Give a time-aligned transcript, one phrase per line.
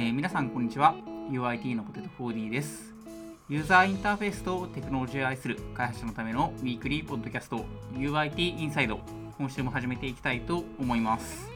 [0.00, 0.94] えー、皆さんこんにちは。
[1.30, 2.94] UIT のポテト 4D です。
[3.50, 8.98] ユーザーインターフェースとテクノロジーを愛する開発者のためのウィークリーポッドキャスト UIT インサイド
[9.36, 11.50] 今週も始めていきたいと思います。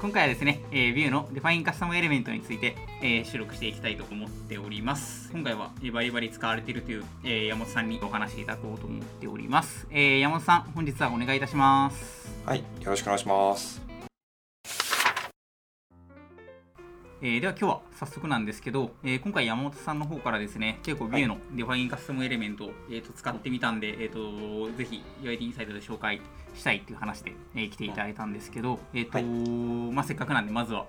[0.00, 5.30] 今回はですね、えー、Vue の Define Custom Element について、えー、収録していきたいと思っております。
[5.30, 12.28] 今回はバリバリ使われているという、えー、山本さんにお話しいただこうと思っております、えー、山本さん本日はお願いいたします。
[12.44, 13.83] はいよろしくお願いします。
[17.26, 26.20] えー、では今日は早速なんですけど、えー、今回山本さんの方からですね、結構 Vue の Define Custom Element を、えー、と使ってみたんで、えーと、ぜひ UID インサイドで紹介
[26.54, 30.84] したいっていう話で、えー、来ていただいたんですけど、えーと、はい、まあ、せっかくなんでまずは、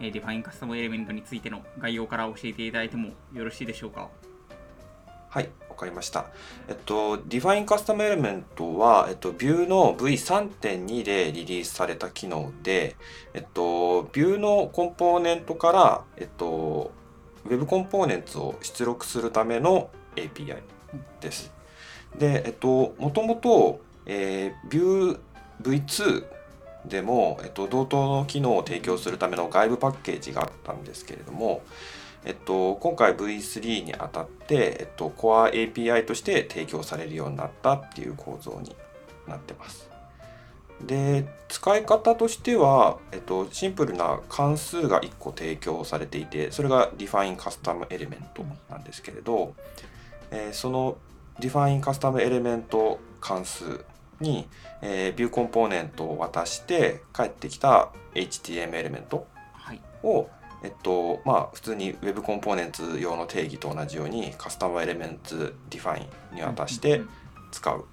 [0.00, 4.08] えー、Define Custom Element についての概要から教えていただいてもよろしいでしょうか？
[5.28, 6.26] はい、わかりました。
[6.68, 12.94] えっと、Define Custom Element は、えっと、Vue の V3.2 でリリースされた機能で、
[13.34, 16.92] えっと、Vue のコンポーネントから、えっと、
[17.44, 20.62] Web コンポーネンツを出力するための API
[21.20, 21.52] です。
[22.16, 25.18] で、えっと、もともと、えー、Vue
[25.60, 26.24] V2
[26.86, 31.62] でも、えっと、同等の機能を提供するための外部パッケージがあったんですけれども、
[32.24, 38.74] えっと、今回 V3 にあたって、えっと、Core API として提供されるようになったっていう構造に
[39.28, 39.90] なってます。
[40.80, 48.20] で使い方としては、えっと、シンプルな関数が1個提供されていてそれが Define Custom Element
[48.68, 49.54] なんですけれど、
[50.30, 50.96] えー、その
[51.38, 53.84] Define Custom Element 関数
[54.20, 54.48] に、
[54.82, 59.80] えー、View コンポーネントを渡して返ってきた HTML エレメントを、はい
[60.64, 67.02] えっと、まあ、普通に Web コンポーネンツ用の定義と同じように custom elements define に渡して
[67.52, 67.84] 使う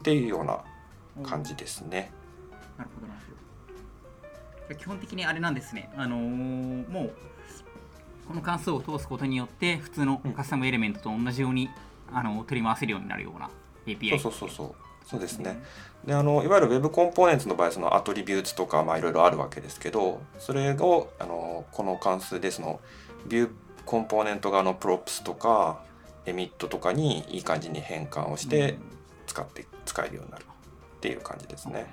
[0.00, 0.64] っていうような
[1.22, 2.10] 感じですね。
[2.76, 3.20] なるほどなる
[4.66, 4.74] ほど。
[4.74, 5.90] 基本的にあれなんですね。
[5.96, 7.12] あのー、もう
[8.26, 11.70] この関数を通すことによって普通の custom element と同じように、
[12.10, 13.48] うん、あの取り回せるようになるような
[13.86, 14.18] API。
[14.18, 14.74] そうそうそうそう。
[15.08, 15.62] そうですね。
[16.04, 22.80] であのいわゆる Web コンポーネンツの場合その attributes とかいろいろあるわけですけどそれをあのこの関数でその
[23.26, 23.50] Vue
[23.86, 25.82] コンポーネント側の props とか
[26.26, 28.78] エミットとかにいい感じに変換をして
[29.26, 31.86] 使って使えるようになるっていう感じですね。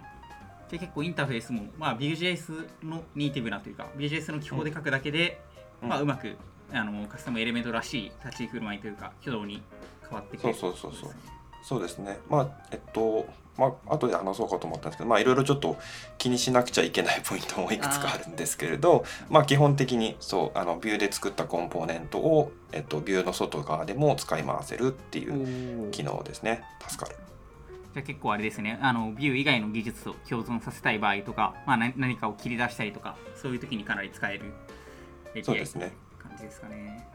[0.70, 5.40] で結構インターフェースも、まあ、Vue.js のネイティブなというか Vue.js の記法で書くだけで、
[5.82, 6.36] うん、まあ、うまく
[6.74, 9.64] あのカスタムエレメントらしい立ち振る舞いというか挙動に
[10.02, 11.35] 変わってくる、そうそうそうそう
[11.66, 12.20] そうですね。
[12.30, 13.28] まあえっと
[13.58, 15.78] まあ後で話そうかと思ったんですけどまあいろいろちょっと
[16.20, 26.64] 気にしなくちゃいけないポイントもいくつかあるんですけれどまあ基本的にそうあのビューで作ったコンポーネントを、えっと、ビューの外側でも使い回せるっていう機能ですね。
[26.88, 27.16] 助かる。
[27.96, 28.78] じゃあ結構あれですね。
[28.80, 34.54] あのビュー以外の技術と共存させたい場合とか、まあ、何かを切り出したりとかそういう時にかなり使える
[35.42, 35.94] そうですね。
[36.22, 37.08] 感じですかね。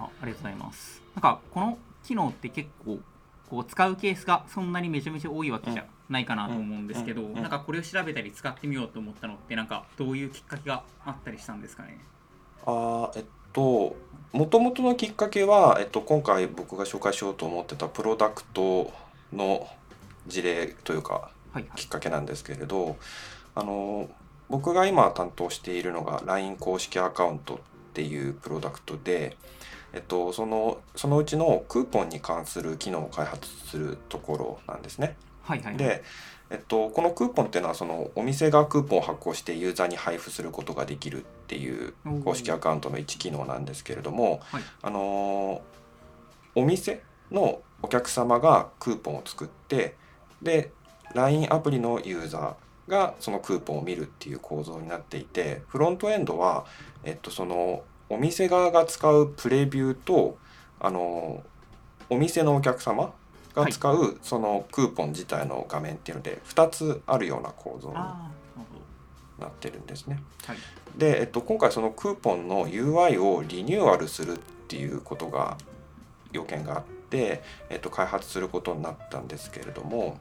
[0.00, 1.02] あありがとうございます。
[1.14, 2.98] なんかこの機能って結構
[3.48, 11.98] こう使うケースがそんなにめちゃめちゃ多いわけじゃないかなと思うんですけど、なんかこれを調べたり使ってみようと思ったのってなんかどういうきっかけがあったりしたんですかね？
[12.66, 13.96] あえっと
[14.32, 18.92] もともとのきっかけは、えっと、今回僕が紹介しようと思ってたプロダクト
[19.32, 19.66] の
[20.28, 21.32] 事例というか、
[21.74, 22.96] きっかけなんですけれど
[23.56, 24.08] あの
[24.48, 27.58] 僕が今担当しているのが LINE 公式アカウントっ
[27.92, 29.36] ていうプロダクトで
[29.92, 35.16] えっと、そのそのうちのクーポンに関する機能を開発するところなんですね。
[35.42, 36.04] はいはい、で、
[36.50, 45.62] えっと、このクーポンっていうのはそのお店がクーポンを発行してユーザーに配布することができるっていう公式アカウントの一機能なんですけれども、はい、あの
[46.54, 49.96] お店のお客様がクーポンを作って
[50.42, 50.72] で
[51.14, 56.66] LINE アプリのユーザーがそのクーポンを見るっていう構造になっていてフロントエンドは、
[57.04, 60.36] えっと、そのお店側が使うプレビューと
[60.80, 61.42] あの
[62.10, 63.14] お店のお客様
[63.54, 70.20] が使うそのクーポン自体の画面っていうので2つあるような構造になってるんですね。
[70.44, 70.56] はい、
[70.96, 74.38] で、えっと、今回そのクーポンの UI をリニューアルするっ
[74.68, 75.56] ていうことが
[76.32, 80.18] 要件があって、えっと、開発することになったんですけれども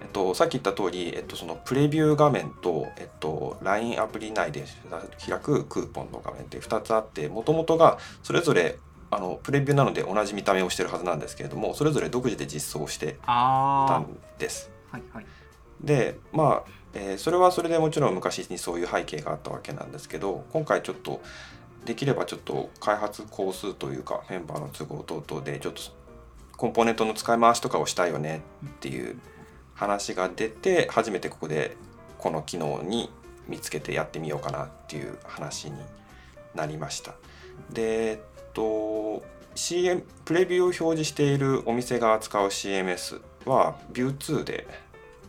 [0.00, 4.64] えっと、さっき言った通り、えっと、そのプレビュー画面と、えっと、LINE アプリ内で
[5.26, 8.78] 開くクーポンの画面って2つあってもともとがそれぞれ
[9.10, 14.70] あのプレビューなので同じ見た目をしてるはずなんですけれどもそれぞれ独自で実装してたんです。
[14.90, 15.26] はいはい、
[15.80, 21.22] でまあ、えー、それはそれでもちろん昔にそういう背景があったわけなんですけど今回ちょっと
[21.84, 25.82] できればちょっと開発工数というかメンバーの都合等々でちょっと
[26.56, 29.16] コンポーネントの使い回しとかをしたいよねっていう
[29.76, 31.76] 話が出て初めてここで
[32.18, 33.10] この機能に
[33.46, 35.76] 見つけてやってみようかなっていう話に
[36.54, 37.14] なりました。
[37.70, 38.18] で、えっ
[38.54, 39.22] と、
[39.54, 44.66] CM プレビューを表示しているお店が扱う CMS は View2 で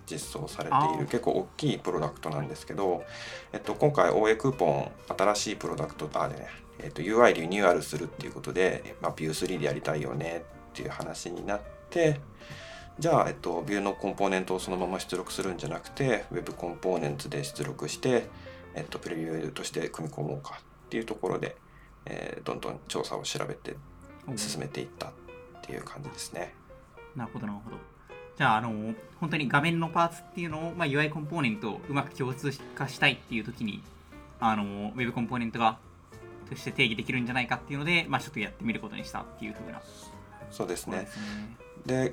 [0.10, 3.04] 実装されている結構大きいプロダクトなんですけど、
[3.52, 6.48] えっと、今回 OA クーポン新しいプロダクトあでね、
[6.80, 12.20] えっと、UI リニューアルするっていうことで、まあ、View3 でやりたいよねっていう話になって
[13.00, 18.28] じゃあ、えっと、ビューのコンポーネントをそのまま出力するんじゃなくて Web コンポーネンツで出力して、
[18.74, 21.56] えっと、プレビューとして組み込もうかっていうところで、
[22.06, 23.76] えー、どんどん調査を調べて
[24.36, 25.12] 進めていったっ
[25.62, 26.56] ていう感じですね。
[27.16, 27.78] なるほどなるほど。
[28.36, 33.82] じゃあ、あの本当に画面のパーツっていうのを、まあ、UI コンポーネントをうまく共通化したいっていう時に
[34.40, 35.80] あの Web コンポーネントが
[36.50, 39.82] として定義できるんじゃないかっていうので、まあ、ちょっとやってみることにしたっていうふうな
[40.50, 41.00] そうですね。
[41.00, 41.67] で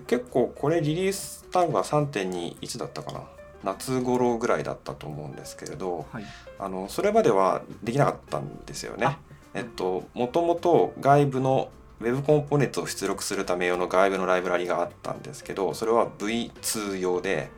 [0.06, 3.20] 結構これリリースしたのが3.21だったかな。
[3.64, 6.24] 夏頃ぐらいだったと思うんですけれど、はい、
[6.58, 9.18] あのそれまではできなかったんですよね。
[9.54, 11.70] えっともともと外部の
[12.00, 17.50] Web コンポーネントを出力するため用の外部のライブラリがあったんですけどそれは V2 用で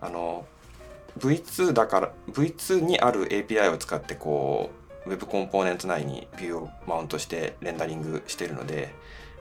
[0.00, 0.46] あの
[1.18, 4.70] V2 だから V2 にある API を使ってこ
[5.06, 8.94] う Web コンポーネント内にビューをマウントしてレンダリングしてるので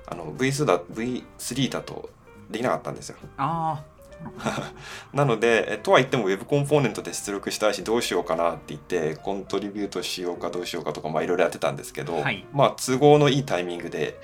[0.07, 2.09] あの V2 だ V3 だと
[2.50, 3.18] できなかったんですよ。
[3.38, 3.83] あ
[5.13, 14.19] なのでとは言っても Web コンポーネントで出力したいしどうしようかなって言ってコントリビュートしようかどうしようかとかいろいろやってたんですけど、はい、まあ都合のいいタイミングで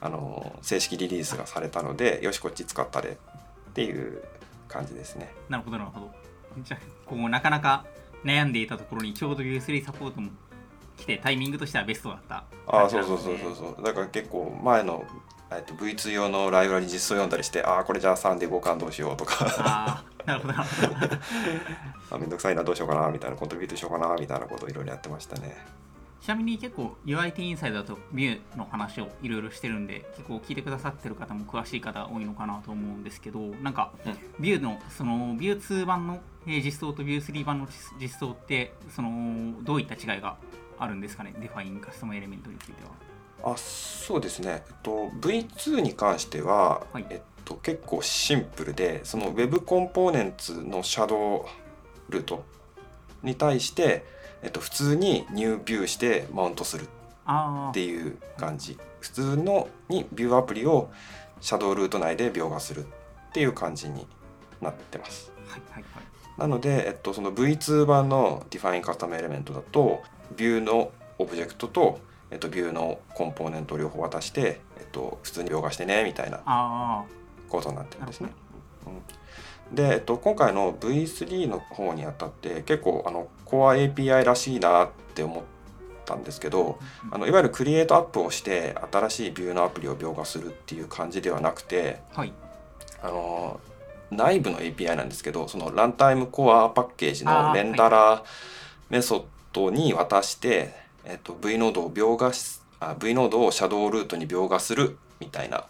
[0.00, 3.18] あの正式リリースがされたのでよしこっち使ったで
[3.70, 4.22] っていう
[4.68, 5.32] 感じですね。
[5.48, 6.10] なるほどなるほど。
[6.62, 7.84] じゃあこうなかなか
[8.24, 10.30] 悩んでいたところにちょうど U3 サポートも
[11.02, 13.84] 来てタイミングとしてはベストだったああそうそうそうそうそう。
[13.84, 15.04] だから結構前の
[15.50, 19.46] えっと V2 用のライブラリ実装読んだりしてああこれじゃあ3で互換どうしようとか。
[19.58, 20.54] ああなるほど。
[20.54, 21.16] なるほど
[22.12, 25.56] あめんどくさいなどうしようかなみたいなコントリビュートしようかなみたいなことをいろいろやってましたね。
[26.20, 33.90] ちなみに結構 UIT インサイドだとビューの話をいろいろしてるんで結構聞いてくださってる方も詳しい方多いのかなと思うんですけどなんか、
[34.38, 37.68] ビューのそのビュー2版の実装とビュー3版の
[38.00, 40.36] 実装ってそのどういった違いが
[40.82, 41.34] あるんですかね？
[41.38, 43.52] define custom element については。
[43.52, 51.46] あそうですね、えっと、V2 に関しては、はい、えっと、結構シンプルでその Web コンポーネンツのシャド
[52.08, 52.44] ウルート
[53.22, 54.04] に対して、
[54.42, 58.78] えっと、普通に new Vue してマウントするっていう感じ。
[59.00, 60.90] 普通のに Vue アプリを
[61.40, 64.06] shadow root 内で描画するっていう感じに
[64.60, 65.32] なってます。
[65.48, 66.04] はいはいはい、
[66.38, 70.02] なので、えっと、その V2 版の Define Custom Element だと
[70.36, 72.00] ビューのオブジェクトと、
[72.30, 77.04] えっと、ビューのコンポーネントを両方渡して、えっと、普通に描画してねみたいな
[77.48, 78.30] 構造になってるんですね。
[79.70, 85.44] うん、で、えっと、今回の V3 の方にあたって結構あの Core API らしいなって思っ
[86.04, 86.78] たんですけど、
[87.10, 92.32] あのいわゆるクリエイトアップをして新しいビューのアプリを描画するっていう感じではなくて、はい、
[93.02, 93.60] あの
[94.10, 98.22] 内部の API なんですけどその runtime core パッケージの renderer
[98.90, 105.66] メソッドに渡して、えっと、V ノードを描画しあ V ノードをシャドウルートに描画するみたいな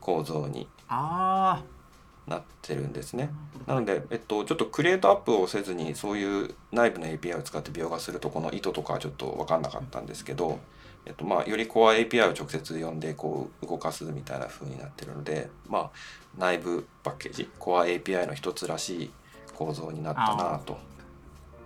[0.00, 3.30] 構造になってるんですね。
[3.66, 10.60] なので、えっと、ちょっと create app をせずにそういう内部の API を使って描画するとこの意図とかはちょっと分かんなかったんですけど、
[11.06, 15.90] えっとまあ、よりコア API を直接呼んでこう動かすみたいな風になってるので、まあ、
[16.38, 19.10] 内部パッケージコア API の一つらしい
[19.54, 20.78] 構造になったなと。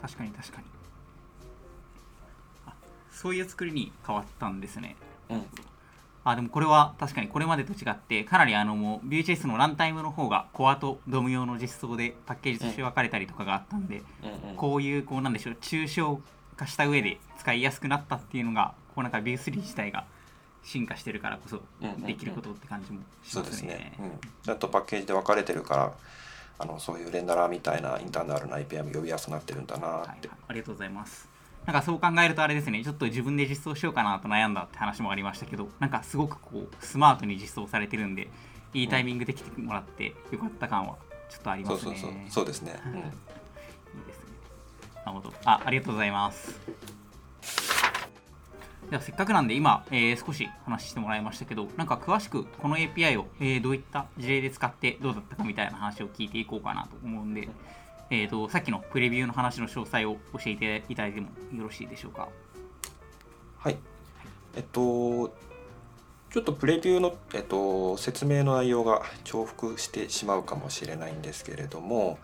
[0.01, 0.76] 確かに確かに
[3.17, 4.95] そういう作りに変わったんですね。
[5.31, 5.47] うん、
[6.23, 16.21] あでもこれは確かにこれまでと違ってかなりあのもう Vue.js のランタイムの方がコアとドム用の実装でパッケージとして分かれたりとかがあったんで、うんうん、こういうこうなんでしょう抽象
[16.59, 20.05] 化した上で使いやすくなったっていうのがこうなんか Vue3 自体が
[20.63, 21.63] 進化してるからこそ
[22.07, 23.43] できることって感じもしますね。
[23.43, 24.11] そうですね、うん、
[24.43, 25.93] ちゃんとパッケージで分かれてるから
[26.59, 30.19] あのそういうレンダラーみたいなインターナルな API も呼びやすくなってるんだなって、はいはい、
[30.49, 31.36] ありがとうございます。
[31.67, 38.29] なんかそう考えるとあれですね、ちょっと自分で実装しようかなと悩んだって話もありましたけど、なんかすごくこうスマートに実装されてるんで、
[38.73, 40.97] いいタイミングで来てもらってよかった感は
[41.29, 41.81] ちょっとありますね。
[41.83, 42.81] そうそうそうそうですね。
[42.87, 43.11] うん、いいで
[44.13, 44.25] すね。
[45.05, 45.35] なるほど。
[45.45, 46.61] あ、ありがとうございます。
[48.89, 57.49] ではせっかくなんで今、えー、少し話してもらいましたけど、なんか詳しくこの API を、えー、どういった事例で使ってどうだったかみたいな話を聞いていこうかなと思うんで、
[58.11, 62.29] えーと、さっきのプレビューの話の詳細を教えていただいてもよろしいでしょうか？
[63.59, 63.77] はい。
[64.55, 65.35] えっと、
[66.31, 72.19] ちょっとプレビューの、えっと、説明の内容が重複してしまうかもしれないんですけれども、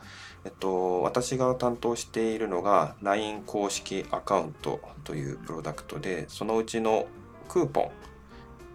[0.44, 7.06] えっと、私が担当しているのが LINE 公式アカウントというプロダクトでそのうちの
[7.48, 7.92] クーポ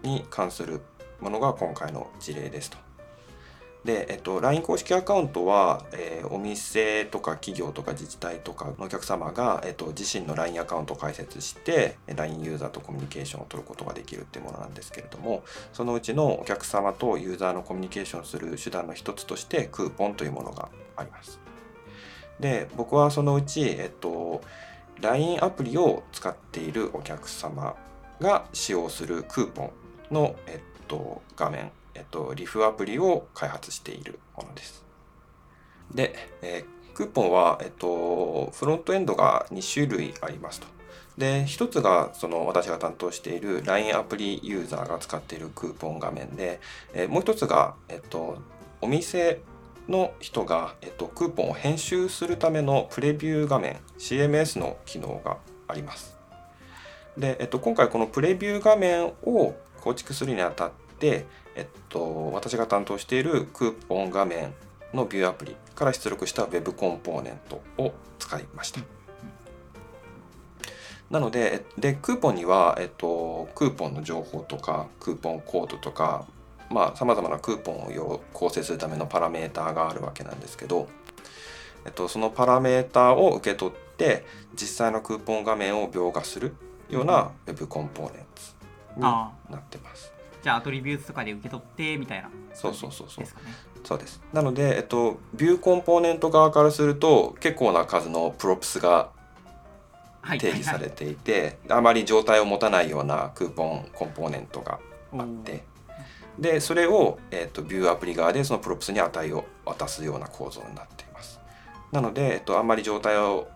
[0.04, 0.80] ンに関する
[1.20, 2.87] ものが今回の事例ですと。
[3.84, 15.42] で、えっと、LINE 公式アカウントは、えー、お店とか企業とか自治体とかのお客様が、えっと、自身の LINE アカウントを開設して LINE ユーザーとコミュニケーションを取ることができるっていうものなんですけれども
[15.72, 21.40] そのうちのお客様とユーザーのコミュニケーションする手段の一つとしてクーポンというものがあります。
[22.40, 24.42] で僕はそのうち、えっと、
[25.00, 27.74] LINE アプリを使っているお客様
[28.20, 29.62] が使用するクーポ
[30.10, 34.84] ンの、えっと、画面えっと、リフアプリを開発しているものです。
[35.92, 40.66] で、えー、クーポンは、えっと、フロントエンドが2種類ありますと。
[41.18, 46.60] で、一つがその私が担当している LINE アプリユーザーが使っているクーポン画面で、
[46.94, 48.38] えー、もう一つが、えっと、
[48.80, 49.40] お店
[49.88, 56.16] の人が、えっと、クーポンを編集するためのプレビュー画面 CMS の機能があります。
[57.16, 61.26] で、えっと、今回このプレビュー画面を構築するにあたって、
[61.58, 64.54] えっと、私が担当しているクーポン画面
[64.94, 68.80] のビューアプリから出力した Web コンポーネントを使いました。
[71.10, 76.26] なので、で、クーポンには、えっと、クーポンの情報とか、クーポンコードとか、
[76.70, 80.88] まあ、様々なクーポンを構成するためのパラメーターがあるわけなんですけど、
[81.84, 84.24] えっと、そのパラメーターを受け取って、
[84.54, 86.54] 実際のクーポン画面を描画する
[86.88, 88.54] ような Web コンポーネンツ
[88.96, 90.17] になってます。
[90.42, 93.30] じゃあアトリビュートとかで受け取ってみたいな、そうそうそうそう、ね、
[93.84, 94.20] そうです。
[94.32, 99.10] なので、えっと、ビューコンポーネント側からすると結構な数のプロプスが
[100.38, 104.78] 定義されていて、はいはいはい、あまり状態を持たないようなクーポンコンポーネントが
[105.12, 105.64] あって。
[106.38, 111.40] でそれを、えっと、ビューアプリ側でそのプロプスに値を渡すような構造になっています。
[111.90, 113.48] なので、えっと、あんまり状態を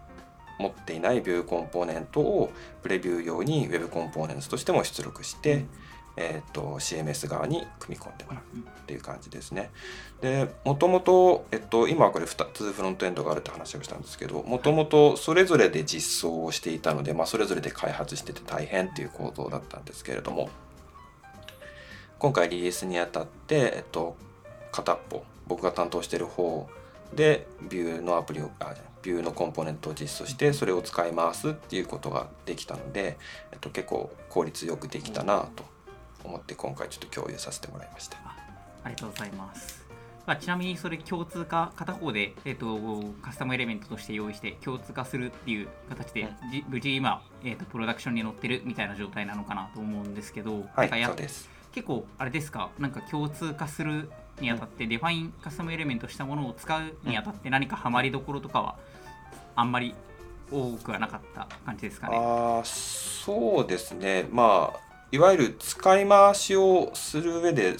[0.58, 2.50] 持っていないビューコンポーネントを
[2.82, 5.68] プレビュー用に Web コンポーネントとしても出力して、うん
[6.16, 9.70] えーと、CMS 側に組み込んでもらうっていう感じですね。
[10.20, 20.50] でもともと、えっと、今はこれ2つフロントエンドがあるって話をしたんですけどもともとそれぞれで実装をしていたので、まあ、それぞれで開発してて大変っていう構造だったんですけれども
[22.18, 24.16] 今回リリースにあたって、えっと、
[24.70, 26.68] 片っぽ僕が担当している方
[27.14, 33.18] でビューのアプリをあビューのコンポーネントを実装してそれを使いますっていうことができたので、
[33.50, 35.64] えっと、結構効率よくできたなと
[36.28, 38.18] 思って今回ちょっと共有させてもらいました。
[38.84, 39.82] ありがとうございます。
[40.24, 46.28] まあ、ちなみにそれ共通化片方で、えーと、カスタムエレメントとして用意して共通化するっていう形で、
[46.68, 51.50] 無事今、えーと、プロダクションに乗ってるみたいな状態なのかなと思うんですけど、はい、そうです。
[51.72, 52.70] 結構あれですか？
[52.78, 54.10] なんか共通化する
[54.40, 58.76] にあたって、 Define Custom Element したものを使うにあたって何かハマりどころとかは
[59.56, 59.94] あんまり
[60.52, 62.16] 多くはなかった感じですかね？
[62.16, 64.28] あそうですね。
[64.30, 67.76] まあいわゆる使い回しをする上で、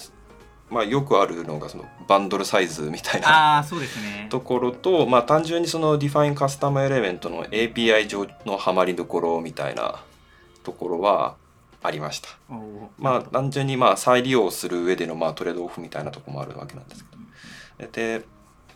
[0.69, 3.65] まあ、よくあるのがそのバンドルサイズみたいな
[4.29, 10.03] ところと、まあ、単純にその Define Custom Element の API 上のハマりどころみたいな
[10.63, 11.35] ところは
[11.81, 12.29] ありました。
[12.97, 17.91] まあ単純にまあ再利用する上でのまあトレードオフみたいなところもあるわけなんですけど。
[17.91, 18.25] で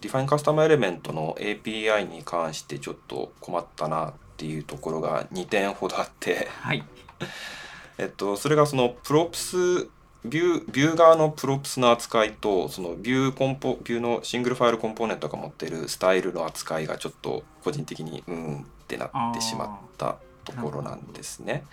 [0.01, 6.83] Define Custom Element の API に関してちょっと困ったなっていうところが2点ほどあって、はい
[7.97, 9.89] えっと、それがそのプロプス
[10.25, 21.63] ビュービュー側のプロプスの扱いとそのビューコンポビューのシングルファイルコンポーネントが持っているスタイルの扱いがちょっと個人的にうんってなってしまったところなんですね。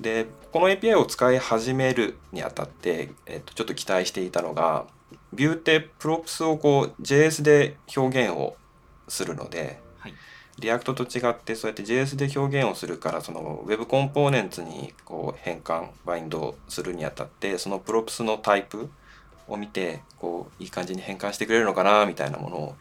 [0.00, 4.86] でこの API を使い始めるにあたって、えっと、ちょっと期待していたのが
[5.32, 8.56] Vue って props をこう JS で表現を
[9.08, 9.78] するので
[10.60, 18.90] React と違ってそうやって JS で表現をするからその Web Components にこう変換バインドするにあたってその props のタイプ
[19.48, 22.74] を見てこういい感じに変換してくれるのかなみたいなものを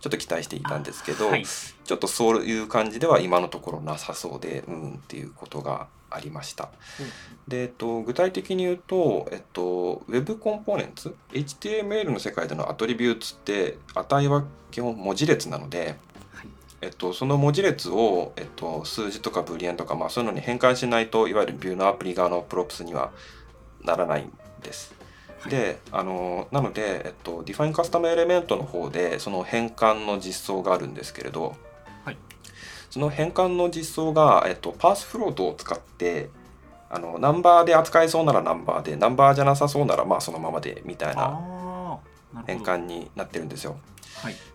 [0.00, 6.70] ちょっと期待していたんですけど、はい、ちょっとそういう感じでは今のところなさそうでうんっていうことがありました。
[6.98, 7.06] うん、
[7.48, 15.96] で、えっと、具体的に言うと、えっと、Web コンポーネンツ HTML の世界でのアトリビューツって値は基本文字列なので
[16.82, 23.12] えっと、その文字列を、えっと、数字とかブリエンとか、まあ、そういうのに変換しないといわゆるビューのアプリ側のプロプスには
[23.82, 24.32] ならないん
[24.62, 24.94] です。
[25.40, 31.54] はい、であのなので、えっと、Define Custom Element の方でその変換の実装があるんですけれど、
[32.04, 32.16] はい、
[32.88, 36.30] その変換の実装が、えっと、パースフロートを使って
[36.88, 42.00] あのナンバーで扱えそうならナンバーでナンバーじゃなさそうならまあそのままでみたいな
[42.46, 43.78] 変換になってるんですよ。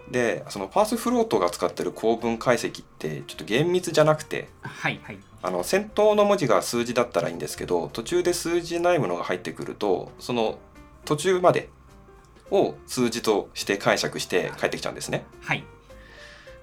[0.05, 5.17] はいでそのパースフロートが使ってる構文解析ってちょっと厳密じゃなくてはいはい。
[5.41, 10.57] あの先頭の文字が数字だったらいいんですけど途中で数字ないものが入ってくるとその
[11.05, 11.69] 途中まで
[12.51, 15.25] を数字として解釈して返ってきちゃうんですね。
[15.41, 15.63] はい。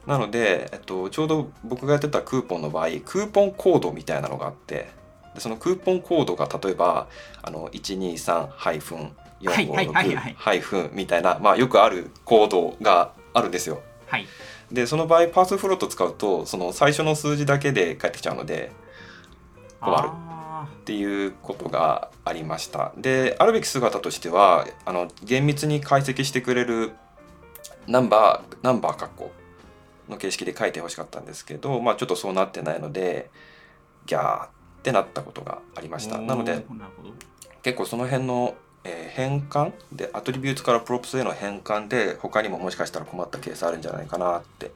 [0.07, 4.91] なので、えっと、ちょうど僕がやってたクーポンの場合クーポンコードみたいなのがあって
[5.35, 7.09] でそのクーポンコードが例えば
[7.43, 8.99] あの123ハイフン
[9.45, 10.33] はいはいはいはい。
[10.33, 13.83] 456ハイフンみたいな、まあ、よくあるコードがあるんですよ。
[14.07, 14.27] はい。
[14.71, 18.73] でその場合パースフロート使うとその最初の数字だけで返ってきちゃうので
[19.81, 20.09] 困る。
[20.11, 20.33] あ
[20.83, 22.93] っていうことがありました。
[22.97, 26.93] であるべき姿としてはあの厳密に解析してくれる
[27.87, 29.31] ナンバーナンバー括弧
[30.09, 33.31] の形式で書いてほしかったんですけど、まあ、ちょっとそうなってないので
[34.07, 34.49] ギャーっ
[34.83, 36.17] てなったことがありました。
[36.17, 36.65] ーなので
[37.62, 39.73] 結構その辺の、えー変換？
[39.93, 44.73] でアトリビュートからプロプスへの変換で他にももしかしたら困ったケースあるんじゃないかなって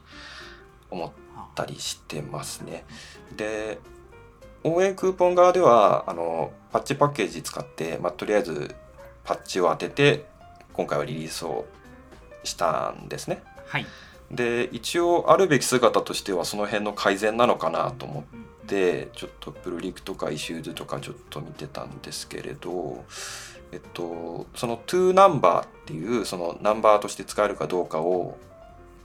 [0.89, 2.83] 思っあたりしてますね。
[3.35, 3.79] で
[4.63, 8.75] 応援クーポン側ではあの patch-package 使って、まあ、とりあえず
[9.23, 10.25] パッチを当てて
[10.73, 11.65] 今回はリリースを
[12.43, 13.43] したんですね。
[13.65, 13.85] はい
[14.31, 18.25] で一応あるべき姿としてはその辺の改善なのかなと思
[18.63, 23.05] ってちょっとプルリクとか issues とかちょっと見てたんですけれど、
[23.71, 28.37] えっと、その to ナンバーっていうそのナンバーとして使えるかどうかを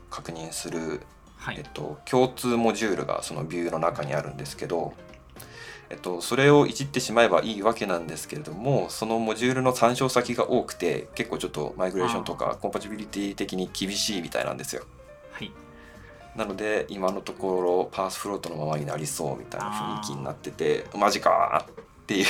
[0.09, 1.01] 確認する
[1.43, 1.57] はい。
[1.57, 4.93] えっと、共通モジュールがそのビューの中にあるんですけど、
[5.89, 14.83] えっと、それをいじってしまえばいいわけなんですけれどもそのモジュールの参照先が多くて結構ちょっとマイグレーションとかコンパチビリティ的に厳しいみたいなんですよ。
[15.33, 15.51] はい。
[16.37, 22.25] なので今のところパースフロートのままになりそうみたいな雰囲気になっててマジかーっていう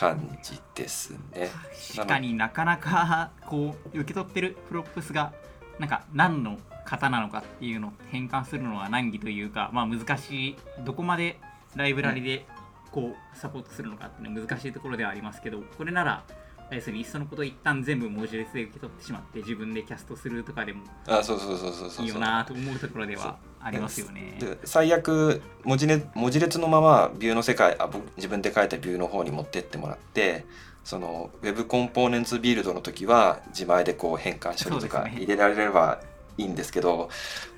[0.00, 1.50] 感じですね。
[1.94, 5.34] 確かになかなかこう受け取ってる props が
[5.78, 10.56] なんか何の型なのかっていうのを変換するのは難儀というかまあ難しい。
[10.84, 11.38] どこまで
[11.76, 12.46] ライブラリで
[12.90, 16.24] こうサポートするのかっていうのは難しいところではありますけどこれなら
[16.72, 22.06] 要するにいっそのこと一旦全部文字列で受け取ってしまって自分でキャストするとかでもあそうそうそうそうそうそう。
[22.06, 24.36] いいよなと思うところではありますよね。
[24.40, 30.44] で最悪文字列文字列のまま Vue の世界あ僕自分で書いた Vue の方に持ってってもらって
[30.84, 36.00] その Web コンポーネンツビルドの時は自前でこう変換処理とか入れられれば
[36.38, 37.10] いいんですけど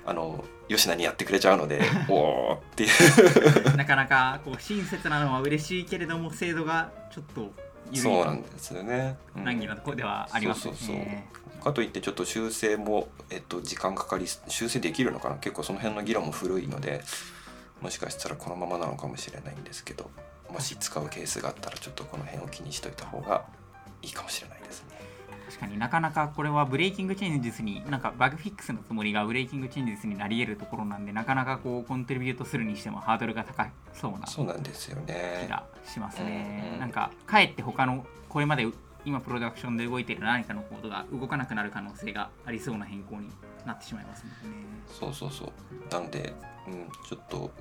[0.05, 7.51] あの吉野にやってくれちゃうので おおっていうなかなかこう親切なのは嬉しいけれども精度がちょっと
[7.93, 9.17] そうなんですよね。
[9.35, 11.29] うん難儀なところではありますよそうそうそうね。
[11.63, 15.35] かといってちょっと修正も、えっと、時間かかり修正できるのかな？
[15.37, 17.01] 結構その辺の議論も古いので
[17.81, 20.09] もしかしたらこのままなのかもしれないんですけど
[20.49, 23.45] もし使うケースがあったらちょっとこの辺を気にしといた方が
[24.01, 24.62] いいかもしれない
[25.63, 35.47] かになかなかこれは breaking changes になんかバグフィックスのつもりが breaking changes になり得るところなんでなかなかこうコントリビュートするにしてもハードルが高そうなそうなんですよ気ね。
[35.49, 36.79] がしますねうん。
[36.79, 38.67] なんかかえって他のこれまで
[39.05, 43.29] 今プロダクションで動いている何かのコードが動かなくなる可能性がありそうな変更に
[43.65, 44.57] なってしまいますもんね。
[44.87, 45.51] そうそうそう。
[45.93, 46.33] なので、
[46.67, 47.51] うん、ちょっと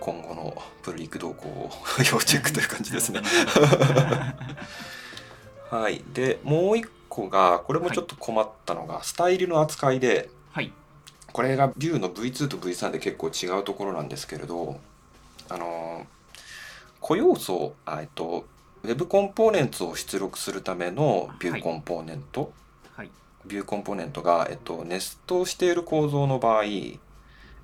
[0.00, 3.20] 今後のプルリク動向を 要チェックという感じですね。
[5.70, 6.02] はい。
[6.14, 10.72] で、もう一個が、これもちょっと困ったのが、スタイルの扱いで、はい。
[11.32, 14.78] これがビューの V2 と V3 で結構違うところなんですけれど、
[15.48, 18.46] あのー、固要素、あえっと、
[18.84, 22.52] Web コンポーネンツを出力するためのビューコンポーネント、
[22.94, 23.10] はい。
[23.46, 26.98] ビューコンポーネントが、えっと、ネストしている構造の場合、え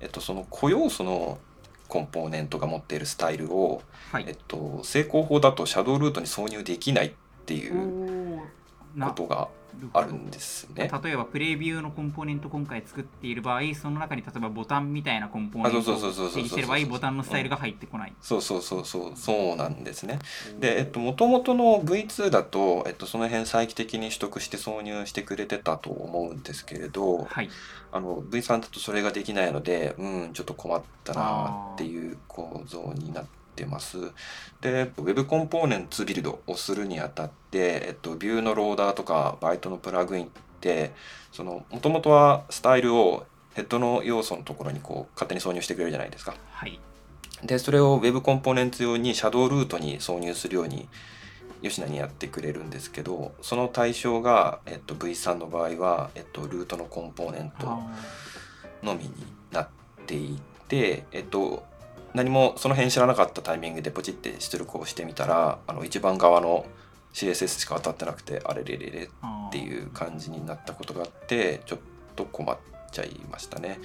[0.05, 1.39] っと、その固要素の
[1.87, 4.25] コンポーネントが持っているスタイルを、はい。
[4.27, 7.11] えっと、成功法だとシャドウルートに挿入できないっ
[7.45, 8.41] ていう
[8.99, 9.49] ことが
[9.93, 10.89] あるんですね。
[11.03, 18.13] 例えばプレビューのコンポーネント今回作っている場合その中に例えばボタンみたいなコンポーネントを定義している場合ボタンのスタイルが入ってこない。
[18.21, 20.19] そうそうそうそうそうなんですね。
[20.59, 27.49] で、えっと、もともとの V2 だと、えっと、その辺再帰的に取得して挿入してくれてたと思うんですけれど、はい。
[27.91, 33.97] あの V3 だとそれができないので、うん、ちょっと困ったなっていう構造になってます。
[34.59, 40.93] で、Web コンポーネンツビルドをするにあたって、えっと、ビューのローダーとかバイトのプラグインって、
[41.31, 46.35] その、もともとはスタイルをヘッドの要素のところにこう勝手に挿入してくれるじゃないですか。
[46.51, 46.79] はい。
[47.43, 50.89] で、それを Web コンポーネンツ用にシャドウルートに挿入するように
[51.61, 57.79] 吉野にやってくれるんですけど、その対象が、えっと、V3 の場合は、えっと、ルートのコンポーネントあ
[58.83, 59.11] のみに
[59.51, 59.69] なっ
[60.05, 61.63] ていて、えっと、
[62.15, 66.65] 何もその辺知らなかったタイミングでポチって出力をしてみたらあの一番側の
[67.13, 69.09] CSS しか当たってなくてあれれれれ
[69.49, 71.79] っていう感じになったことがあってちょっ
[72.15, 72.57] と困っ
[72.91, 73.79] ちゃいましたね。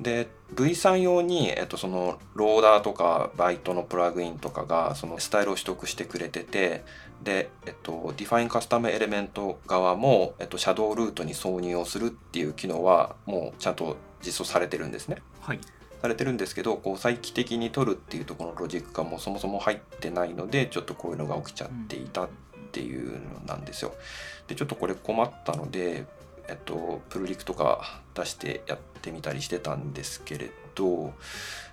[0.00, 6.82] で V3 用に、えっと、そのローダーとかバイトのプラグインとかがそのスタイルを取得してくれてて
[7.22, 15.18] で、えっと、Define Custom Element 側も、えっと、シャドウルートに挿入をするっていう機能はもうちゃんと実装されてるんですね。
[15.40, 15.60] はい
[16.00, 22.28] されてるんですけどこう再帰的に取るっていうところのロジックがもうそもそも入ってないのでちょっとこういうのが起きちゃっていたっ
[22.72, 23.94] ていうのなんですよ。
[24.48, 26.06] でちょっとこれ困ったので、
[26.48, 31.12] えっと、プルリクとか出してやってみたりしてたんですけれど、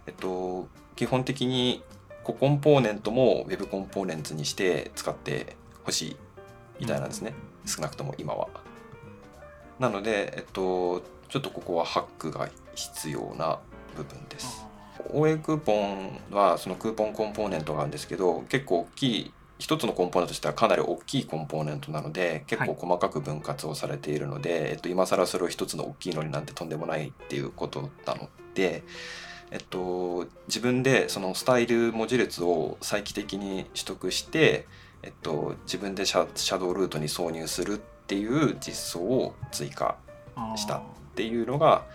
[0.05, 1.83] えっと、基本的に
[2.23, 6.17] ココンポーネントも Web コンポーネンツにして使ってほしい
[6.81, 7.33] みたいなんですね、
[7.65, 8.49] 少なくとも今は。
[9.79, 13.59] なので、えっと、ちょっとここはハックが必要な
[13.97, 14.65] 部分です。
[15.09, 28.83] OA クーポンはそのクーポンコンポーネントがあるんですけど結構大きい一つのコンポーネントとしてはかなり大きいコンポーネントなので結構細かく分割をされているので、えっと、今更それを一つの大きいのになんてとんでもないっていうことなので、
[29.51, 34.67] えっと、自分でそのスタイル文字列を再帰的に取得して、
[35.01, 39.97] えっと、自分でシャシャドウルートに挿入するっていう実装を追加
[40.55, 40.81] したっ
[41.15, 41.85] ていうのが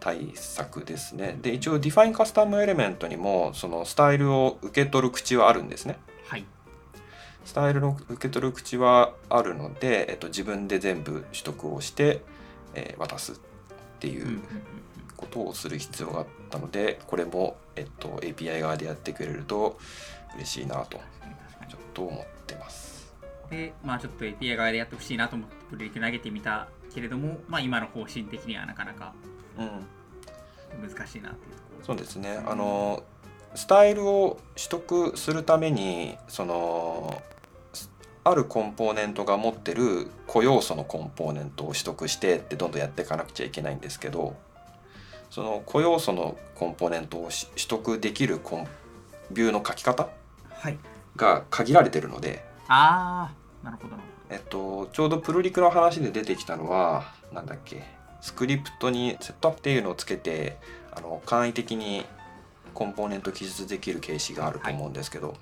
[0.00, 1.38] 対策ですね。
[1.40, 5.98] で一応 Define Custom Element にもそのスタイルを受け取る口はあるんですね。
[6.26, 6.44] はい
[7.44, 12.22] スタイルの受け取る口はあるので、えっと、自分で全部取得をして、
[12.74, 13.36] えー渡すっ
[13.98, 14.40] ていう
[15.16, 19.78] ことをする必要があったのでこれも、えっと、API 側でやってくれると
[20.36, 20.98] 嬉しいなと
[21.68, 23.12] ちょっと思ってます。
[23.50, 31.84] でまあちょっと API 側でやってほしいなと思ってプルリク投げてみたけれどもまあ今の方針的にはなかなかうん難しいなっていうところ。
[31.86, 32.42] そうですね。
[32.46, 33.02] あの
[33.54, 37.20] スタイルを取得するためにその
[38.22, 44.36] あるコンポーネントが持ってる固要素のコンポーネントを取得してってどんどんやっていかなくちゃいけないんですけど
[45.30, 48.68] その固要素のコンポーネントをし取得できるコン
[49.32, 50.08] ビューの書き方
[50.50, 50.78] はい。
[51.16, 53.32] が限られてるので、あ
[53.62, 53.96] あなるほど。
[54.28, 57.82] えっと、ちょうどプルリクの話で出てきたのはなんだっけ
[58.20, 60.58] スクリプトにセットアップっていうのをつけて
[60.92, 62.04] あの簡易的に
[62.74, 65.34] コンポーネント記述できる形式があると思うんですけど、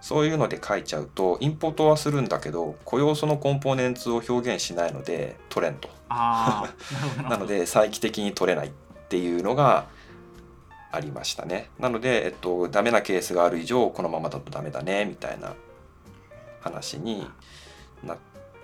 [0.00, 5.88] そういうので書いちゃうとインポートはするんだけど固要素のコンポーネンツを表現しないので取れんと。
[6.08, 6.68] な
[7.28, 8.70] なので再帰的に取れないっ
[9.08, 9.86] ていうのが
[10.90, 11.70] ありましたね。
[11.78, 15.54] なので、えっと、ダメなケースがある以上このままだとダメだねみたいな
[16.60, 17.28] 話に
[18.02, 18.18] なっ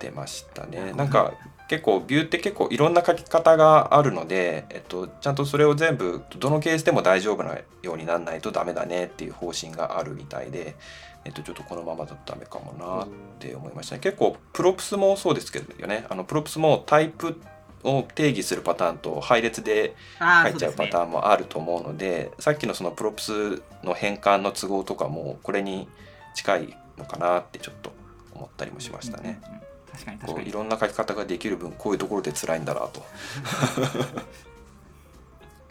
[0.04, 0.92] てましたね。
[0.92, 1.32] なんか
[1.68, 10.76] 結構ビューって結構いろんな書き方があるので、えっと、ちゃんとそれを全部どのケースでも大丈夫なようにならないとダメだねっていう方針があるみたいで、
[11.24, 13.96] えっと、ちょっとこのままだとダメかもなって思いました。
[13.96, 16.04] ね結構プロプスもそうですけどね。
[16.10, 17.40] あのプロプスもタイプ
[17.82, 25.86] を定義するパターンと配列であ書いちゃうパターンもあると思うのでさっきのそのプロプスの変換の都合とかもこれに
[26.34, 27.92] 近いのかなってちょっと
[28.34, 29.40] 思ったりもしましたね。
[29.42, 33.04] うんうんうん確かに確かにいろんな書き方ができる分こういうところで辛いんだなと。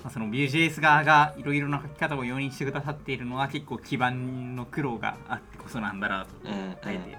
[0.03, 7.17] まあ、その Vue.js 側がいろいろな書き方を容認してくださっているのは結構基盤の苦労があってこそなんだなと、うんうんあえて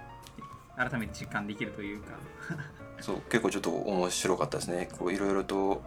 [0.76, 2.08] 改めて実感できるというか
[3.00, 4.88] そう結構ちょっと面白かったですね。
[4.98, 5.82] こういろいろと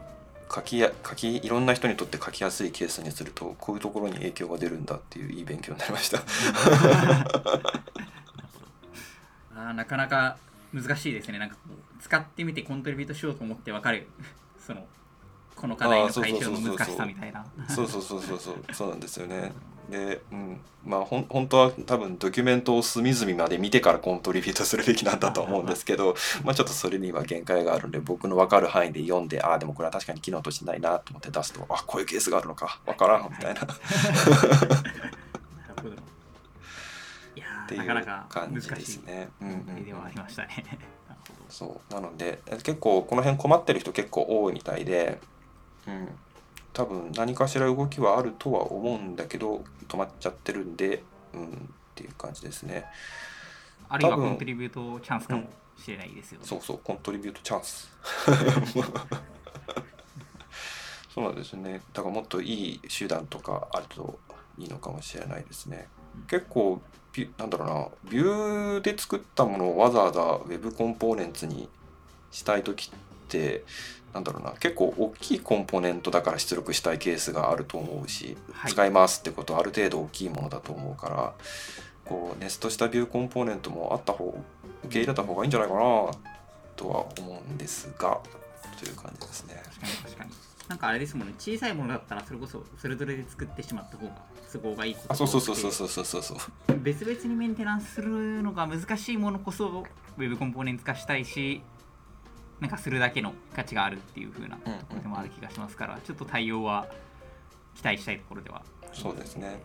[0.54, 6.20] 書きや書きいろんな人にとって書きやすいケースにするとこういうところに影響が出るんだっていういい勉強になりました。
[9.56, 10.38] あーなかなか
[10.82, 11.40] 難しいですね。
[11.40, 11.58] なんか
[12.00, 14.08] 使ってみてコントリビュートしようと思って分かる。
[14.60, 14.86] その
[15.56, 17.46] この課題の解消の難しさみたいな。
[17.68, 18.74] そうそうそうそうそう。
[18.74, 19.52] そうなんですよね。
[19.90, 32.80] で、うん、まあほん本当は多分ドキュメントを隅々まで見てからコントリビュートするべきなんだと思うんですけど まあちょっとそれには限界があるんで僕の分かる範囲で読んでああでもこれは確かに機能としてないなと思って出すとあこういうケースがあるのか。
[32.86, 33.62] 分からんみたいな。
[33.62, 33.74] っ な
[35.76, 36.17] るほど
[37.76, 39.30] いやていう感じですね。
[39.42, 39.66] うん
[41.50, 45.20] そうなのでえ結構この辺困ってる人結構多いみたいで、
[45.88, 46.10] うん、
[46.74, 51.04] 多分何かしら動きはあるとは思うんだけど止まっちゃってるんで、
[51.34, 51.50] うん、っ
[51.96, 52.86] ていう感じですね。
[53.90, 57.90] あるいはコントリビュートチャンスかもしれないですよね、そうそうコントリビュートチャンス。
[61.14, 61.82] そうなんですね。
[61.94, 64.20] だからもっといい手段とかあると
[64.60, 65.88] いいのかもしれないですね。
[66.28, 66.82] 結構
[67.38, 68.12] なんだろうな。
[68.12, 71.70] ビューで作ったものをわざわざ Web コンポーネンツに
[72.32, 73.64] したい時っって
[74.14, 74.54] なんだろうな。
[74.54, 78.72] 結構大きいコンポーネントだから出力したいケースがあると思うし、はい。
[78.72, 81.34] 使いますってことはある程度大きいものだと思うから
[82.06, 84.34] こうネストしたビューコンポーネントもあった方
[84.86, 85.82] 受け入れた方がいいんじゃないかな
[86.76, 88.20] とは思うんですが
[88.80, 89.62] という感じですね。
[90.68, 91.34] なんかあれですもんね。
[91.40, 94.14] 小さいものだったらそれこそそれぞれで作ってしまった方が
[94.52, 96.80] 都合がいいことあそうそうそうそううそうそうそうそう。
[96.80, 99.86] 別々にメンテナンスするのが難しいものこそ
[100.18, 101.62] Web コンポーネンツ化したいし
[102.60, 106.88] なんかするだけの価値があるっていう風なところでもある気がしますから、ちょっと対応は
[107.76, 108.64] 期待したいところでは。
[108.94, 109.62] そうですね。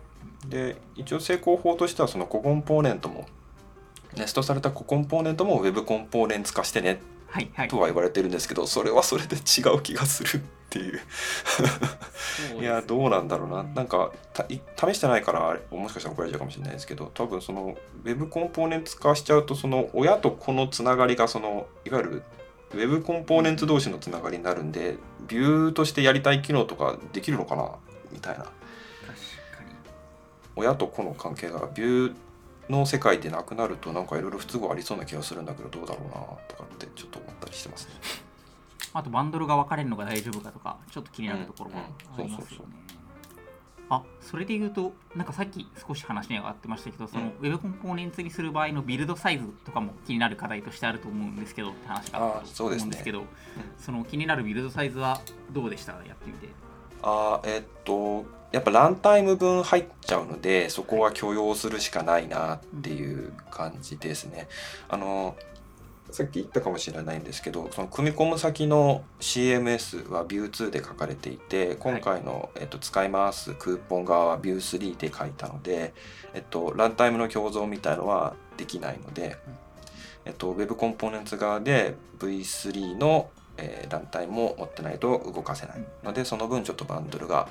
[0.47, 3.25] で一応成功法としてはそのココンポーネントも
[4.15, 7.01] ネストされたココンポーネントも Web コンポーネンツ化してね
[7.33, 7.67] はいはい。
[7.67, 11.01] とは言われてるんですけどそれはそれで違う気がするっていう。
[12.61, 13.63] いやどうなんだろうな。
[13.63, 14.11] なんか
[14.77, 22.23] 試してないからあれもしかしたら怒られちゃうかもしれないですけど多分その Web コンポーネンツ化しちゃうとその親と子のつながりがそのいわゆる
[22.75, 27.71] Web コンポーネンツ同士のつながりになるんでビューとしてやりたい機能とかできるのかな
[28.11, 28.43] みたいな。
[28.43, 28.53] 確か
[29.67, 29.73] に。
[30.55, 32.15] 親と子の関係がビュー
[32.69, 36.13] の世界でなくなるとなんかいろいろ不都合ありそうな気がするんだけどどうだろうな
[36.47, 37.93] とかってちょっと思ったりしてますね。
[38.93, 42.65] あとバンドルが分かれるのが大丈夫かとかちょっと気になるところもありますよね、
[43.89, 47.31] あそれで言うとなんかさっき少し話に上がってましたけどそのうん。
[47.41, 53.23] Web コンポーネンツにする場合のビルドサイズとかも気になる課題としてあると思うんですけどって話があったと思うんですけど。
[53.77, 55.21] その気になるビルドサイズは
[55.51, 55.93] どうでした？
[55.93, 56.49] やってみて。
[57.01, 64.47] あーえっとやっぱランタイム分入っちゃうのでそこは許容するしかないなっていう感じですね。
[64.87, 65.35] あの
[66.11, 75.95] さっき言ったかもしれないんですけどその組み込む先の CMS は Vue2 で書かれていて今回の、えっと、使い回すクーポン側は Vue3 で書いたので、
[76.35, 79.37] えっと、ランタイムの共存みたいのはできないので、
[80.25, 87.47] えっと、Web コンポーネンツ側で V3 の、えーランタイムを持ってないと動かせないのでその分ちょっとバンドルが、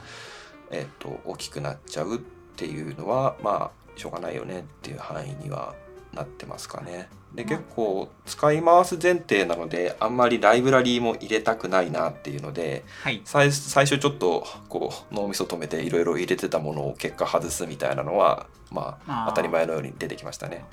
[0.73, 2.19] えっと、大きくなっちゃうっ
[2.57, 5.75] ていうのはまあしょうがないよねっていう範囲には
[6.13, 7.09] なってますかね。
[7.35, 20.65] でまあ結構使い回す前提なのであんまりライブラリーも入れたくないなっていうのではい最最初ちょっとこう脳みそ止めていろいろ入れてたものを結果外すみたいなのはまあ当たり前のように出てきましたね。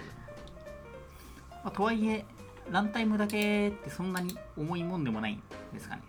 [1.64, 2.26] まあとはいえ
[2.72, 5.42] ランタイムだけってそんなに重いもんでもないん
[5.74, 6.02] ですかね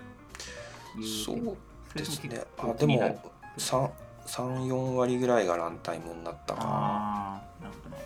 [1.24, 1.56] そう
[1.96, 2.42] ですね。
[2.58, 3.20] あでも
[3.60, 7.42] 34割ぐらいがランタイムになったかな。
[7.60, 8.04] なるほどなる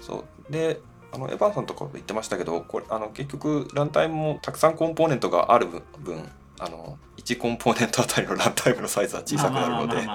[0.00, 0.52] そう。
[0.52, 0.80] で
[1.12, 5.66] あのエヴァンさんとかも言ってましたけどこれあの結局ランタイムもたくさんコンポーネントがある
[5.98, 10.06] 分あの1コンポーネントあたりのランタイムのサイズは小さくなるので。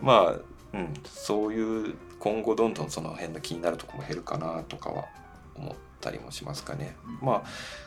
[0.00, 5.04] まあうん、そういう今後どんどんその辺の気になるところも減るかなとかは
[5.54, 6.96] 思ったりもしますかね。
[7.20, 7.26] うん。
[7.26, 7.42] まあ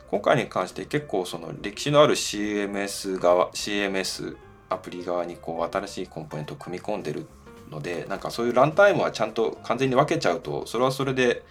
[0.09, 4.37] 今回に関して結構その歴史のある CMS 側 CMS
[4.69, 7.27] アプリ側にこう新しいコンポーネントを組み込んでる
[7.69, 11.43] のでなんかそういうランタイムはちゃんと完全に分けちゃうとそれはそれで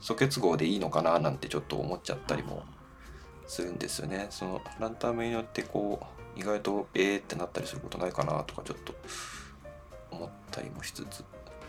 [0.00, 2.64] 素結合でいいのかななんてちょっと思っちゃったりも
[3.46, 4.28] するんですよね。
[4.30, 6.00] そのランタイムによってこ
[6.36, 8.94] う意外とえーってなったりすることないかなとかちょっと
[10.10, 11.24] 思ったりもしつつ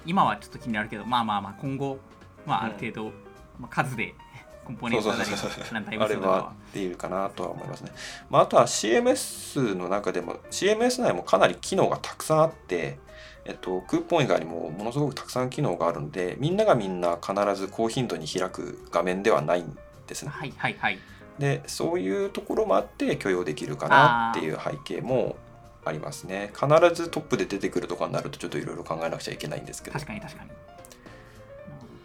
[0.06, 1.98] 今はちょっと気になるけどまあまあまあ今後、
[2.46, 3.12] まあ、ある程度、
[3.60, 4.16] まあ、数で
[4.65, 7.91] コンポーネントなりそうそうそうそうランタイムあれするのかはできるかなとは思いますね。
[8.30, 13.00] まあ、あとは CMS の中でも CMS 内もかなり機能がたくさんあって、
[13.45, 20.30] えっと、クーポン以外にもものすごくたくさん機能があるのでみんながみんな必ず高頻度に開く画面ではないんですね。
[20.30, 21.00] はいはいはい
[21.39, 25.38] でそういうところもあって許容できるかなっていう背景も
[25.84, 26.52] ありますね。
[26.54, 30.06] 必ずトップで出てくるとかになるとちょっといろいろ考えなくちゃいけないんですけど確。
[30.06, 30.50] かに確かに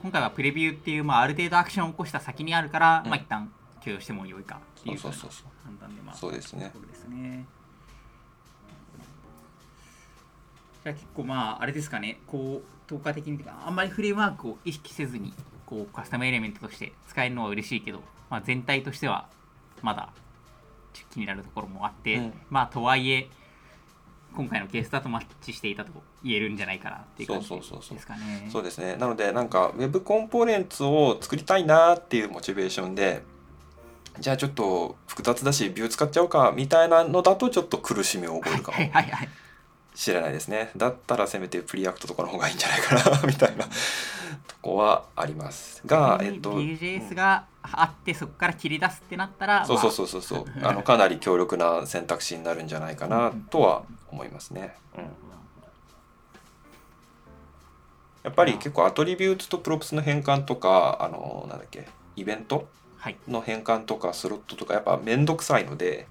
[0.07, 3.11] 今回はプレビューっていう、まあ、ある程度アクションを起こした先にあるから、うん。
[3.11, 3.51] まあ一旦
[3.85, 5.31] 許容してもよいかっていうそうそうそう。
[5.33, 6.67] そう判断でまあそうですね。
[6.67, 7.45] ところですね。
[10.85, 12.21] じゃあ結構まああれですかね。
[12.29, 15.35] こう透過的にあんまりフレームワークを意識せずに
[15.67, 19.27] こうカスタムエレメントとして使えるのは嬉しいけど、まあ、全体としては
[19.83, 20.11] まだ
[21.11, 22.33] 気になるところもあって、うん。
[22.49, 23.29] まあとはいえ
[24.37, 25.91] 今回のケースだとマッチしていたと
[26.23, 28.49] 言えるんじゃないかなっていう感じそうそうそうそうですかね。
[28.53, 28.97] そうですね。
[28.97, 33.23] なので、なんか Web Components を作りたいなっていうモチベーションで、
[34.21, 39.29] じゃあちょっと複雑だし、 Vue 使っちゃおうかみたいなのだとちょっと苦しみを覚えるかもはいはいはい。
[39.97, 40.71] しれないですね。
[40.77, 43.71] だったらせめて Preact とかの方がいいんじゃないかな みたいなと
[44.61, 45.83] こはあります。
[45.87, 49.93] が、えっと、Vue.js があってそこから切り出すってなったら、そうそうう。
[49.93, 54.77] そうそうそう、あのかなり強力な選択肢になるんじゃないかなとは思いますね。
[54.97, 55.05] うん
[58.23, 62.67] やっぱり結構アトリビュートとプロプスの変換とか、あの、なんだっけ、イベント
[62.99, 66.09] はいの変換とかスロットとかやっぱ面倒くさいので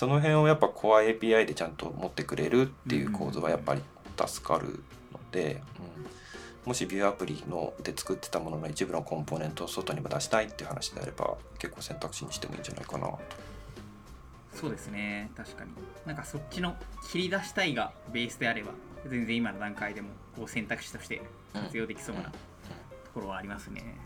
[0.00, 3.82] その辺をやっぱ Core API でちゃんと持ってくれるっていう構図はやっぱり
[4.26, 4.82] 助かる
[5.12, 6.68] ので、うん。
[6.68, 13.18] もしビューアプリので作ってたものの一部のコンポーネントを外にも出したいっていう話であれば結構選択肢にしてもいいんじゃないかなと。
[14.54, 15.30] そうですね。
[15.36, 15.70] 確かに。
[16.06, 16.76] なんかそっちの
[17.10, 18.70] 切り出したいがベースであれば
[19.06, 21.20] 全然今の段階でもこう選択肢として
[21.52, 22.30] 活用できそうなと
[23.12, 23.98] ころはありますね、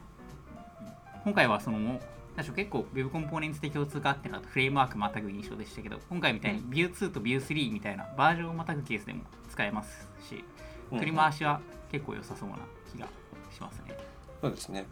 [1.23, 2.01] 今回はその
[2.37, 9.21] なんでしょう結構 Web コンポーネンツで共通化っていうのはフレームワークまたぐ印象でしたけど今回みたいに Vue2 と Vue3 みたいなバージョンをまたぐケースでも
[9.51, 10.45] 使えますし
[10.91, 12.57] 振り回しは結構良さそうな
[12.93, 13.07] 気が
[13.53, 13.97] しますね。
[14.41, 14.85] そうですね。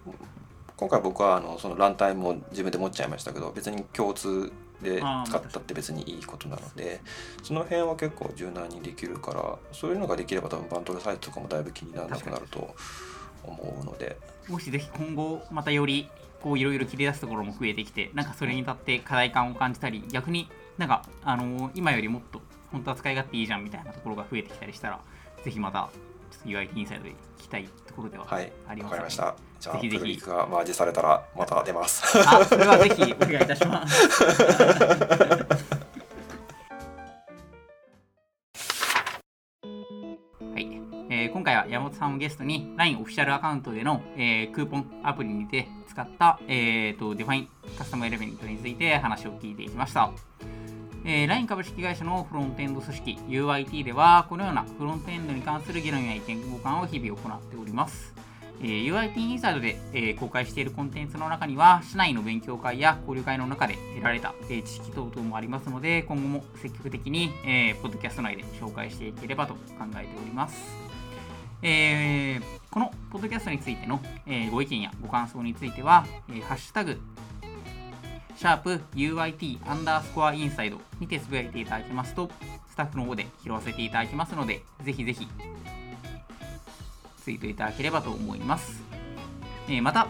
[0.76, 4.52] 今回僕はあのそのランタイムを自分で持っちゃいましたけど別に共通
[4.83, 7.00] で使ったって別にいいことなので
[7.42, 12.74] その辺は結構柔軟にできるからそういうのができれば多分バンドルサイズとかもだいぶ気にならなくなると
[13.44, 14.16] 思うので。
[14.48, 16.09] もしぜひ今後またより
[16.42, 22.40] こういろいろ切り出すところも増えてきてなんかそれに立って課題感を感じたり逆になんかあのー今よりもっと
[22.72, 25.00] 本当は使い勝手いいじゃんみたいなところが増えてきたりしたら
[25.44, 25.90] ぜひまた
[26.31, 29.37] ちょっと UIT INSIDE で聞きたいところでははいありますわかりました。
[29.61, 30.20] じゃあぜひぜひ。
[30.20, 32.18] がマージされたらまた出ます。
[32.18, 34.09] あそれはぜひお願いいたします。
[41.68, 47.48] 山本さんをゲストに LINE オフィシャルアカウントでの、えークーポンアプリにて使った、えー、と Define
[47.79, 50.11] Custom Element について話を聞いていきました。
[51.05, 58.14] えー LINE 株式会社のフロントエンド組織 UIT ではこのようなフロントエンドに関する議論や意見交換を日々行っております。
[58.61, 69.61] えー UIT インサイドで、えー公開しているコンテンツの中には、市内の勉強会や交流会の中で得られた、えー知識等々もありますので、今後も積極的に、えーポッドキャスト内で紹介していければと考
[69.96, 70.91] えております。
[71.62, 76.98] えーこのポッドキャストについての、えーご意見やご感想については、えーハッシュタグ、
[78.35, 82.31] シャープ UIT アンダースコアインサイドにてつぶやいていただきますと、
[82.70, 85.29] スタッフの方で拾わせていただきますので、ぜひぜひ
[87.22, 88.83] ツイートいただければと思います。
[89.68, 90.09] えまた、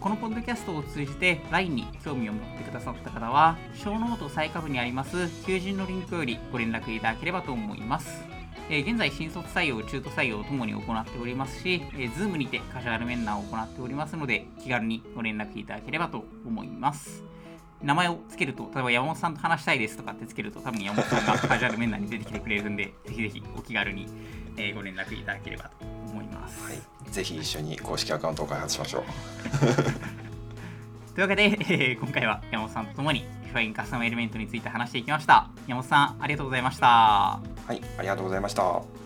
[0.00, 8.31] このポッドキャストを通じて LINE に興味を持ってくださった方は、ショーノート最下部にあります求人のリンクよりご連絡いただければと思います。
[8.72, 17.22] えー現在、新卒採用、中途採用ともに行っておりますし、えー、Zoom にてカジュアル面談を行っておりますので、気軽にご連絡いただければと思います。
[17.82, 24.06] 名前をつけると、例えば山本さんと話したいですとかってつけると、多分山本さんがカジュアル面談に出てきてくれるんで、ぜひぜひお気軽に、
[24.56, 26.64] えーご連絡いただければと思います。
[26.64, 26.78] はい
[27.10, 29.04] ぜひ一緒に公式アカウントを開発しましょう
[31.14, 35.48] というわけで、えー今回は山本さんと共に F1 カスタムエレメントについて話していきました。
[35.66, 36.86] 山本さん、ありがとうございました。
[36.86, 37.40] は
[37.72, 39.01] いありがとうございました